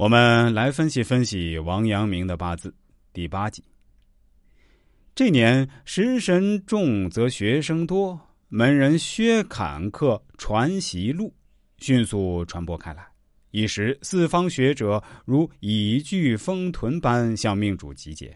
[0.00, 2.74] 我们来分析分析王阳明的八字，
[3.12, 3.62] 第八集。
[5.14, 8.18] 这年食神重则学生多，
[8.48, 11.30] 门人薛侃客传习录
[11.80, 13.06] 迅速传播开来，
[13.50, 18.34] 一时四方学者如蚁聚蜂屯般向命主集结。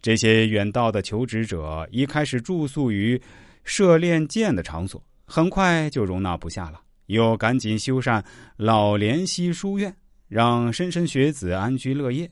[0.00, 3.20] 这些远道的求职者一开始住宿于
[3.64, 8.24] 射练剑的场所，很快就容纳不下了，又赶紧修缮
[8.56, 9.92] 老莲溪书院。
[10.34, 12.28] 让莘莘学子安居乐业，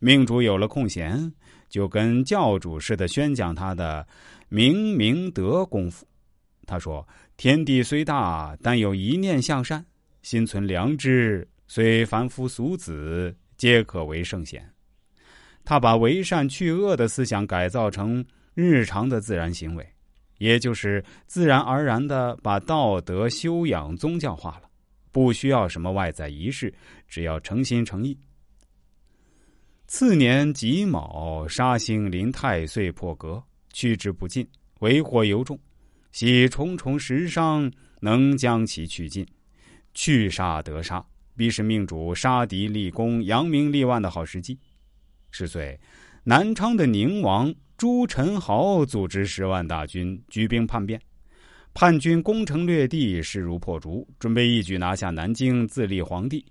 [0.00, 1.32] 命主有了空闲，
[1.68, 4.04] 就跟教主似的宣讲他的
[4.48, 6.04] 明明德功夫。
[6.66, 7.06] 他说
[7.38, 9.86] ：“天地虽大，但有一念向善，
[10.22, 14.68] 心存良知，虽凡夫俗子，皆可为圣贤。”
[15.64, 19.88] 他把为善去恶的思想改造成日常的自然行为，
[20.38, 24.62] 也就是自然而然的把道德修养宗教化了。
[25.16, 26.70] 不需要什么外在仪式，
[27.08, 28.14] 只要诚心诚意。
[29.86, 33.42] 次年己卯，杀星临太岁破格，
[33.72, 34.46] 去之不尽，
[34.80, 35.58] 为祸尤重。
[36.12, 39.26] 喜重重时伤，能将其去尽。
[39.94, 41.02] 去杀得杀，
[41.34, 44.58] 必是命主杀敌立功、扬名立万的好时机。
[45.30, 45.80] 十岁，
[46.24, 51.00] 南昌的宁王朱宸濠组织十万大军，举兵叛变。
[51.78, 56.42] 叛军攻城略地，势如破竹，准备一举拿下南京，自立皇帝。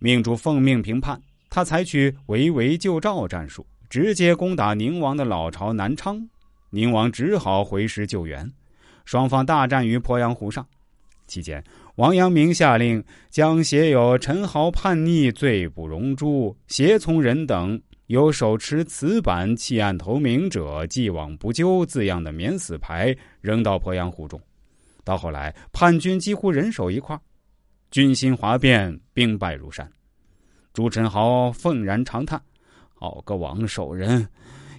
[0.00, 6.20] 命主奉命平叛，他采取围魏救赵战术，直接攻打宁王的老巢南昌。
[6.70, 8.50] 宁王只好回师救援，
[9.04, 10.66] 双方大战于鄱阳湖上。
[11.28, 11.62] 期间，
[11.94, 17.80] 王阳明下令将写有“陈豪叛逆，罪不容诛，胁从人等”。
[18.06, 24.40] 有手持瓷板弃暗投明者，既往不咎字样的免死牌扔到鄱阳湖中。
[25.02, 27.18] 到后来，叛军几乎人手一块，
[27.90, 29.90] 军心哗变，兵败如山。
[30.72, 32.40] 朱宸濠愤然长叹
[32.94, 34.28] ：“好个王守仁，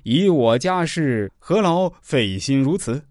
[0.03, 3.03] 以我家事，何劳费心如此？”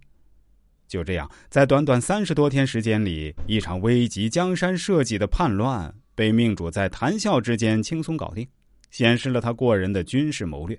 [0.89, 8.47] 就这样，在短短三十多天时间里，一场危及江山社稷的叛乱，被命主在谈笑之间轻松搞定。
[8.91, 10.79] 显示了他过人的军事谋略。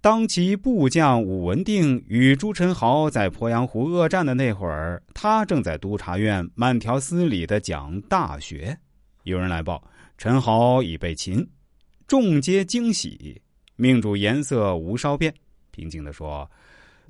[0.00, 8.70] 当其部将武文定与朱宸濠在鄱阳湖恶战的那会儿，他正在督察院慢条斯理的讲《大学》。
[9.22, 9.80] 有人来报，
[10.18, 11.48] 陈豪已被擒，
[12.08, 13.40] 众皆惊喜。
[13.76, 15.32] 命主颜色无稍变，
[15.70, 16.50] 平静的说：“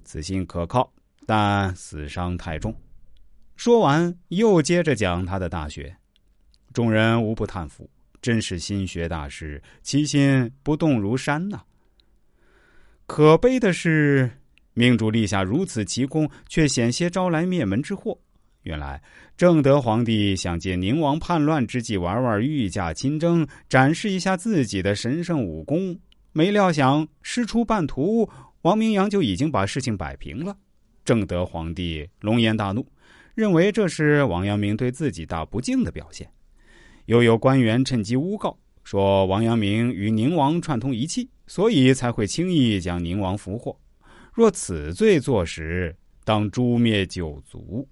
[0.04, 0.92] 此信可靠，
[1.26, 2.74] 但死伤太重。”
[3.56, 5.84] 说完，又接着讲他的《大学》。
[6.74, 7.88] 众人无不叹服。
[8.22, 11.60] 真是心学大师，其心不动如山呐。
[13.06, 14.30] 可悲的是，
[14.72, 18.16] 命主立下如此奇功，却险些招来灭门之祸。
[18.62, 19.02] 原来
[19.36, 25.98] 正德皇帝想借宁王叛乱之际玩玩御驾亲征，展示一下自己的神圣武功，
[26.30, 28.30] 没料想师出半途，
[28.62, 30.56] 王明阳就已经把事情摆平了。
[31.04, 32.86] 正德皇帝龙颜大怒，
[33.34, 36.30] 认为这是王阳明对自己大不敬的表现。
[37.12, 43.78] 又有官员趁机诬告说王阳明与宁王串通一气，所以才会轻易将宁王俘获。
[44.32, 47.86] 若此罪坐实，当诛灭九族。